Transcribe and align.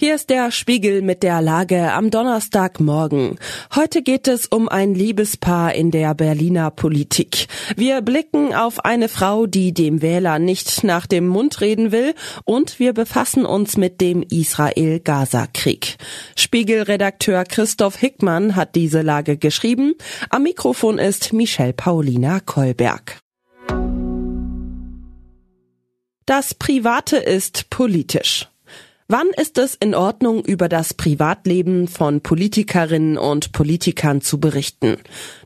Hier 0.00 0.14
ist 0.14 0.30
der 0.30 0.50
Spiegel 0.50 1.02
mit 1.02 1.22
der 1.22 1.42
Lage 1.42 1.92
am 1.92 2.10
Donnerstagmorgen. 2.10 3.38
Heute 3.74 4.00
geht 4.00 4.28
es 4.28 4.46
um 4.46 4.66
ein 4.66 4.94
Liebespaar 4.94 5.74
in 5.74 5.90
der 5.90 6.14
Berliner 6.14 6.70
Politik. 6.70 7.48
Wir 7.76 8.00
blicken 8.00 8.54
auf 8.54 8.82
eine 8.86 9.10
Frau, 9.10 9.44
die 9.44 9.74
dem 9.74 10.00
Wähler 10.00 10.38
nicht 10.38 10.84
nach 10.84 11.06
dem 11.06 11.28
Mund 11.28 11.60
reden 11.60 11.92
will 11.92 12.14
und 12.46 12.78
wir 12.78 12.94
befassen 12.94 13.44
uns 13.44 13.76
mit 13.76 14.00
dem 14.00 14.22
Israel-Gaza-Krieg. 14.22 15.98
Spiegelredakteur 16.34 17.44
Christoph 17.44 17.96
Hickmann 17.96 18.56
hat 18.56 18.76
diese 18.76 19.02
Lage 19.02 19.36
geschrieben. 19.36 19.96
Am 20.30 20.44
Mikrofon 20.44 20.96
ist 20.96 21.34
Michelle 21.34 21.74
Paulina 21.74 22.40
Kolberg. 22.40 23.18
Das 26.24 26.54
Private 26.54 27.18
ist 27.18 27.68
politisch. 27.68 28.49
Wann 29.12 29.30
ist 29.36 29.58
es 29.58 29.74
in 29.74 29.96
Ordnung, 29.96 30.44
über 30.44 30.68
das 30.68 30.94
Privatleben 30.94 31.88
von 31.88 32.20
Politikerinnen 32.20 33.18
und 33.18 33.50
Politikern 33.50 34.20
zu 34.20 34.38
berichten? 34.38 34.98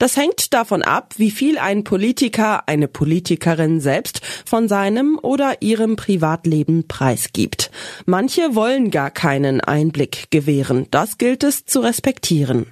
Das 0.00 0.16
hängt 0.16 0.52
davon 0.52 0.82
ab, 0.82 1.14
wie 1.16 1.30
viel 1.30 1.58
ein 1.58 1.84
Politiker, 1.84 2.66
eine 2.66 2.88
Politikerin 2.88 3.78
selbst 3.78 4.20
von 4.44 4.66
seinem 4.66 5.16
oder 5.22 5.62
ihrem 5.62 5.94
Privatleben 5.94 6.88
preisgibt. 6.88 7.70
Manche 8.04 8.56
wollen 8.56 8.90
gar 8.90 9.12
keinen 9.12 9.60
Einblick 9.60 10.32
gewähren. 10.32 10.88
Das 10.90 11.16
gilt 11.16 11.44
es 11.44 11.64
zu 11.64 11.78
respektieren. 11.78 12.66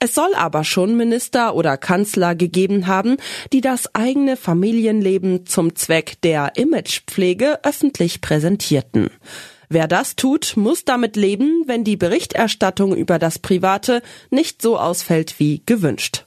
Es 0.00 0.12
soll 0.12 0.34
aber 0.34 0.64
schon 0.64 0.96
Minister 0.96 1.54
oder 1.54 1.76
Kanzler 1.76 2.34
gegeben 2.34 2.88
haben, 2.88 3.16
die 3.52 3.60
das 3.60 3.94
eigene 3.94 4.36
Familienleben 4.36 5.46
zum 5.46 5.76
Zweck 5.76 6.20
der 6.24 6.56
Imagepflege 6.56 7.60
öffentlich 7.62 8.20
präsentierten. 8.20 9.08
Wer 9.72 9.88
das 9.88 10.16
tut, 10.16 10.52
muss 10.58 10.84
damit 10.84 11.16
leben, 11.16 11.64
wenn 11.66 11.82
die 11.82 11.96
Berichterstattung 11.96 12.94
über 12.94 13.18
das 13.18 13.38
Private 13.38 14.02
nicht 14.28 14.60
so 14.60 14.78
ausfällt 14.78 15.40
wie 15.40 15.62
gewünscht. 15.64 16.26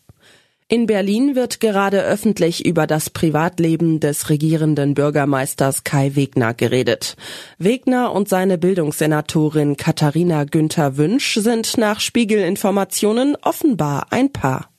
In 0.68 0.88
Berlin 0.88 1.36
wird 1.36 1.60
gerade 1.60 2.02
öffentlich 2.02 2.66
über 2.66 2.88
das 2.88 3.12
Privatleben 3.12 4.00
des 4.00 4.32
regierenden 4.32 4.96
Bürgermeisters 4.96 5.84
Kai 5.84 6.16
Wegner 6.16 6.56
geredet. 6.56 7.18
Wegner 7.60 8.14
und 8.14 8.30
seine 8.30 8.58
Bildungssenatorin 8.58 9.78
Katharina 9.78 10.46
Günther 10.46 10.98
Wünsch 10.98 11.36
sind 11.36 11.78
nach 11.78 12.00
Spiegelinformationen 12.00 13.38
offenbar 13.44 14.08
ein 14.10 14.34
Paar. 14.34 14.72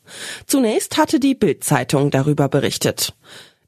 Zunächst 0.47 0.97
hatte 0.97 1.21
die 1.21 1.37
Bild-Zeitung 1.37 2.11
darüber 2.11 2.49
berichtet. 2.49 3.15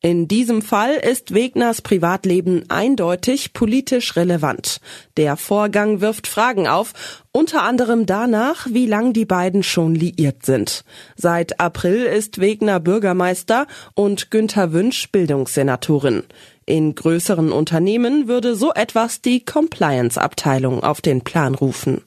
In 0.01 0.29
diesem 0.29 0.63
Fall 0.63 0.95
ist 0.95 1.35
Wegners 1.35 1.83
Privatleben 1.83 2.65
eindeutig 2.69 3.53
politisch 3.53 4.15
relevant. 4.15 4.81
Der 5.17 5.37
Vorgang 5.37 6.01
wirft 6.01 6.29
Fragen 6.29 6.69
auf, 6.69 6.93
unter 7.33 7.63
anderem 7.63 8.07
danach, 8.07 8.69
wie 8.71 8.87
lang 8.87 9.13
die 9.13 9.25
beiden 9.25 9.65
schon 9.65 9.97
liiert 9.97 10.47
sind. 10.47 10.85
Seit 11.17 11.59
April 11.59 12.05
ist 12.05 12.41
Wegner 12.41 12.79
Bürgermeister 12.79 13.67
und 13.95 14.31
Günther 14.31 14.73
Wünsch 14.73 15.11
Bildungssenatorin. 15.11 16.23
In 16.65 16.95
größeren 16.95 17.51
Unternehmen 17.51 18.29
würde 18.29 18.55
so 18.55 18.73
etwas 18.73 19.21
die 19.21 19.45
Compliance-Abteilung 19.45 20.85
auf 20.85 21.01
den 21.01 21.23
Plan 21.23 21.57
rufen. 21.57 22.03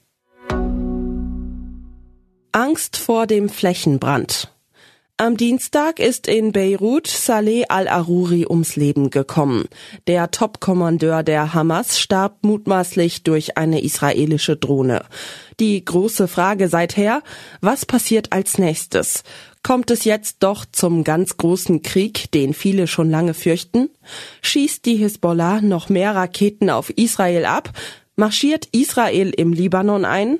Angst 2.53 2.95
vor 2.95 3.28
dem 3.28 3.50
Flächenbrand. 3.50 4.52
Am 5.22 5.38
Dienstag 5.38 6.00
ist 6.00 6.27
in 6.27 6.52
Beirut 6.52 7.05
Saleh 7.05 7.66
al-Aruri 7.69 8.47
ums 8.50 8.75
Leben 8.75 9.11
gekommen. 9.11 9.66
Der 10.08 10.31
Top-Kommandeur 10.31 11.22
der 11.22 11.53
Hamas 11.53 12.00
starb 12.00 12.39
mutmaßlich 12.41 13.22
durch 13.22 13.55
eine 13.55 13.83
israelische 13.83 14.58
Drohne. 14.58 15.05
Die 15.59 15.86
große 15.86 16.28
Frage 16.28 16.69
seither, 16.69 17.22
was 17.59 17.86
passiert 17.86 18.33
als 18.33 18.58
nächstes? 18.58 19.22
Kommt 19.61 19.91
es 19.91 20.06
jetzt 20.06 20.38
doch 20.40 20.66
zum 20.66 21.03
ganz 21.03 21.38
großen 21.38 21.84
Krieg, 21.84 22.31
den 22.31 22.56
viele 22.56 22.88
schon 22.88 23.12
lange 23.12 23.35
fürchten? 23.35 23.91
Schießt 24.41 24.84
die 24.88 24.95
Hisbollah 24.95 25.62
noch 25.62 25.90
mehr 25.90 26.16
Raketen 26.16 26.72
auf 26.72 26.90
Israel 26.90 27.45
ab? 27.45 27.69
Marschiert 28.16 28.69
Israel 28.72 29.29
im 29.29 29.53
Libanon 29.53 30.03
ein? 30.03 30.40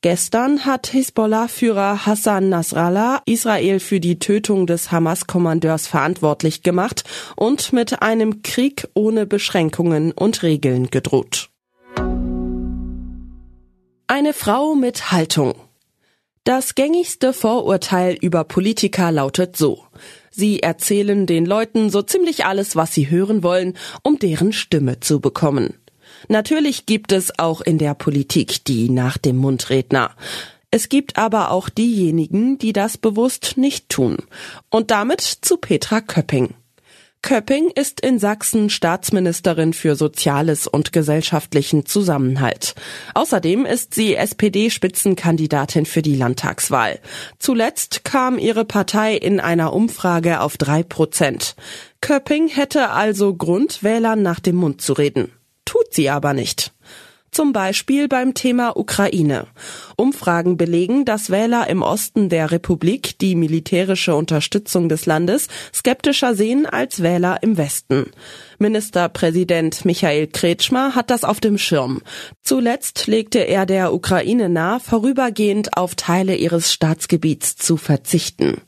Gestern 0.00 0.64
hat 0.64 0.86
Hisbollah-Führer 0.86 2.06
Hassan 2.06 2.50
Nasrallah 2.50 3.20
Israel 3.26 3.80
für 3.80 3.98
die 3.98 4.20
Tötung 4.20 4.68
des 4.68 4.92
Hamas-Kommandeurs 4.92 5.88
verantwortlich 5.88 6.62
gemacht 6.62 7.02
und 7.34 7.72
mit 7.72 8.00
einem 8.00 8.42
Krieg 8.42 8.86
ohne 8.94 9.26
Beschränkungen 9.26 10.12
und 10.12 10.44
Regeln 10.44 10.90
gedroht. 10.90 11.50
Eine 14.06 14.34
Frau 14.34 14.76
mit 14.76 15.10
Haltung. 15.10 15.54
Das 16.44 16.76
gängigste 16.76 17.32
Vorurteil 17.32 18.14
über 18.20 18.44
Politiker 18.44 19.10
lautet 19.10 19.56
so. 19.56 19.84
Sie 20.30 20.60
erzählen 20.60 21.26
den 21.26 21.44
Leuten 21.44 21.90
so 21.90 22.02
ziemlich 22.02 22.44
alles, 22.44 22.76
was 22.76 22.94
sie 22.94 23.10
hören 23.10 23.42
wollen, 23.42 23.76
um 24.04 24.20
deren 24.20 24.52
Stimme 24.52 25.00
zu 25.00 25.18
bekommen. 25.18 25.74
Natürlich 26.26 26.86
gibt 26.86 27.12
es 27.12 27.38
auch 27.38 27.60
in 27.60 27.78
der 27.78 27.94
Politik 27.94 28.64
die 28.64 28.90
nach 28.90 29.18
dem 29.18 29.36
Mundredner. 29.36 30.10
Es 30.70 30.88
gibt 30.88 31.16
aber 31.16 31.50
auch 31.50 31.68
diejenigen, 31.70 32.58
die 32.58 32.72
das 32.72 32.98
bewusst 32.98 33.54
nicht 33.56 33.88
tun. 33.88 34.18
Und 34.68 34.90
damit 34.90 35.20
zu 35.20 35.56
Petra 35.56 36.00
Köpping. 36.00 36.54
Köpping 37.22 37.70
ist 37.74 38.00
in 38.00 38.18
Sachsen 38.18 38.70
Staatsministerin 38.70 39.72
für 39.72 39.96
Soziales 39.96 40.68
und 40.68 40.92
gesellschaftlichen 40.92 41.84
Zusammenhalt. 41.84 42.74
Außerdem 43.14 43.66
ist 43.66 43.94
sie 43.94 44.14
SPD-Spitzenkandidatin 44.14 45.84
für 45.84 46.00
die 46.00 46.14
Landtagswahl. 46.14 47.00
Zuletzt 47.38 48.04
kam 48.04 48.38
ihre 48.38 48.64
Partei 48.64 49.16
in 49.16 49.40
einer 49.40 49.72
Umfrage 49.72 50.40
auf 50.40 50.56
drei 50.58 50.82
Prozent. 50.82 51.56
Köpping 52.00 52.48
hätte 52.48 52.90
also 52.90 53.34
Grund, 53.34 53.82
Wählern 53.82 54.22
nach 54.22 54.38
dem 54.38 54.56
Mund 54.56 54.80
zu 54.80 54.92
reden 54.92 55.32
tut 55.88 55.94
sie 55.94 56.10
aber 56.10 56.34
nicht. 56.34 56.72
Zum 57.30 57.52
Beispiel 57.52 58.08
beim 58.08 58.32
Thema 58.32 58.74
Ukraine. 58.76 59.46
Umfragen 59.96 60.56
belegen, 60.56 61.04
dass 61.04 61.28
Wähler 61.28 61.68
im 61.68 61.82
Osten 61.82 62.30
der 62.30 62.50
Republik 62.50 63.18
die 63.18 63.36
militärische 63.36 64.14
Unterstützung 64.16 64.88
des 64.88 65.04
Landes 65.04 65.48
skeptischer 65.74 66.34
sehen 66.34 66.64
als 66.64 67.02
Wähler 67.02 67.42
im 67.42 67.58
Westen. 67.58 68.10
Ministerpräsident 68.58 69.84
Michael 69.84 70.28
Kretschmer 70.28 70.94
hat 70.94 71.10
das 71.10 71.22
auf 71.22 71.38
dem 71.38 71.58
Schirm. 71.58 72.00
Zuletzt 72.42 73.06
legte 73.06 73.40
er 73.40 73.66
der 73.66 73.92
Ukraine 73.92 74.48
nahe, 74.48 74.80
vorübergehend 74.80 75.76
auf 75.76 75.94
Teile 75.96 76.34
ihres 76.34 76.72
Staatsgebiets 76.72 77.56
zu 77.56 77.76
verzichten. 77.76 78.62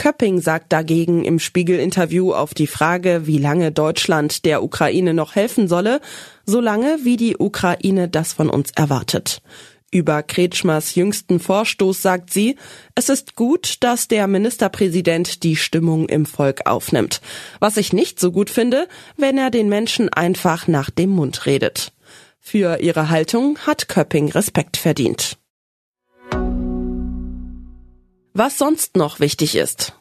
Köpping 0.00 0.40
sagt 0.40 0.72
dagegen 0.72 1.26
im 1.26 1.38
Spiegel-Interview 1.38 2.32
auf 2.32 2.54
die 2.54 2.66
Frage, 2.66 3.26
wie 3.26 3.36
lange 3.36 3.70
Deutschland 3.70 4.46
der 4.46 4.62
Ukraine 4.62 5.12
noch 5.12 5.34
helfen 5.34 5.68
solle, 5.68 6.00
solange 6.46 7.00
wie 7.02 7.18
die 7.18 7.36
Ukraine 7.36 8.08
das 8.08 8.32
von 8.32 8.48
uns 8.48 8.70
erwartet. 8.74 9.42
Über 9.90 10.22
Kretschmers 10.22 10.94
jüngsten 10.94 11.38
Vorstoß 11.38 12.00
sagt 12.00 12.32
sie, 12.32 12.56
es 12.94 13.10
ist 13.10 13.36
gut, 13.36 13.76
dass 13.80 14.08
der 14.08 14.26
Ministerpräsident 14.26 15.42
die 15.42 15.56
Stimmung 15.56 16.08
im 16.08 16.24
Volk 16.24 16.62
aufnimmt. 16.64 17.20
Was 17.58 17.76
ich 17.76 17.92
nicht 17.92 18.18
so 18.18 18.32
gut 18.32 18.48
finde, 18.48 18.88
wenn 19.18 19.36
er 19.36 19.50
den 19.50 19.68
Menschen 19.68 20.08
einfach 20.08 20.66
nach 20.66 20.88
dem 20.88 21.10
Mund 21.10 21.44
redet. 21.44 21.92
Für 22.38 22.80
ihre 22.80 23.10
Haltung 23.10 23.58
hat 23.66 23.86
Köpping 23.86 24.30
Respekt 24.30 24.78
verdient. 24.78 25.36
Was 28.32 28.58
sonst 28.58 28.96
noch 28.96 29.20
wichtig 29.20 29.56
ist. 29.56 29.94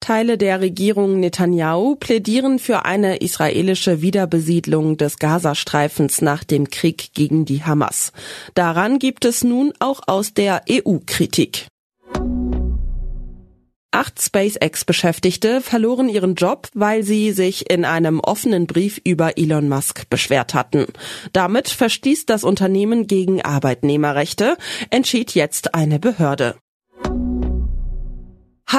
Teile 0.00 0.36
der 0.36 0.60
Regierung 0.60 1.20
Netanyahu 1.20 1.94
plädieren 1.94 2.58
für 2.58 2.84
eine 2.84 3.18
israelische 3.18 4.02
Wiederbesiedlung 4.02 4.96
des 4.96 5.18
Gazastreifens 5.18 6.20
nach 6.20 6.42
dem 6.42 6.70
Krieg 6.70 7.14
gegen 7.14 7.44
die 7.44 7.62
Hamas. 7.62 8.12
Daran 8.54 8.98
gibt 8.98 9.24
es 9.24 9.44
nun 9.44 9.72
auch 9.78 10.00
aus 10.08 10.34
der 10.34 10.62
EU 10.68 10.98
Kritik. 11.06 11.68
Acht 13.94 14.22
SpaceX-Beschäftigte 14.22 15.60
verloren 15.60 16.08
ihren 16.08 16.34
Job, 16.34 16.68
weil 16.72 17.02
sie 17.02 17.30
sich 17.30 17.70
in 17.70 17.84
einem 17.84 18.20
offenen 18.20 18.66
Brief 18.66 18.98
über 19.04 19.36
Elon 19.36 19.68
Musk 19.68 20.08
beschwert 20.08 20.54
hatten. 20.54 20.86
Damit 21.34 21.68
verstieß 21.68 22.24
das 22.24 22.42
Unternehmen 22.42 23.06
gegen 23.06 23.42
Arbeitnehmerrechte, 23.42 24.56
entschied 24.88 25.34
jetzt 25.34 25.74
eine 25.74 25.98
Behörde. 25.98 26.56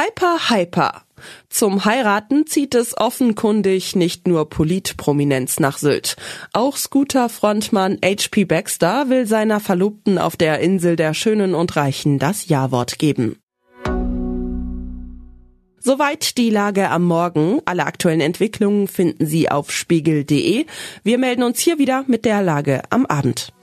Hyper 0.03 0.49
Hyper. 0.49 1.03
Zum 1.49 1.85
Heiraten 1.85 2.45
zieht 2.45 2.75
es 2.75 2.97
offenkundig 2.97 3.95
nicht 3.95 4.27
nur 4.27 4.49
Politprominenz 4.49 5.61
nach 5.61 5.77
Sylt. 5.77 6.17
Auch 6.51 6.75
Scooter-Frontmann 6.75 7.99
HP 8.03 8.43
Baxter 8.43 9.07
will 9.07 9.25
seiner 9.27 9.61
Verlobten 9.61 10.17
auf 10.17 10.35
der 10.35 10.59
Insel 10.59 10.97
der 10.97 11.13
Schönen 11.13 11.55
und 11.55 11.77
Reichen 11.77 12.19
das 12.19 12.49
Ja-Wort 12.49 12.99
geben. 12.99 13.37
Soweit 15.79 16.37
die 16.37 16.49
Lage 16.49 16.89
am 16.89 17.05
Morgen. 17.05 17.61
Alle 17.63 17.85
aktuellen 17.85 18.21
Entwicklungen 18.21 18.89
finden 18.89 19.25
Sie 19.25 19.49
auf 19.49 19.71
spiegel.de. 19.71 20.65
Wir 21.03 21.17
melden 21.17 21.43
uns 21.43 21.59
hier 21.59 21.79
wieder 21.79 22.03
mit 22.07 22.25
der 22.25 22.41
Lage 22.41 22.81
am 22.89 23.05
Abend. 23.05 23.53